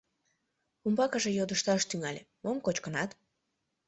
[0.85, 3.09] Умбакыже йодышташ тӱҥале: мом кочкынат?